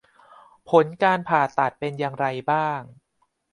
[0.69, 2.81] ผลการผ่าตัดเป็นอย่างไรบ้าง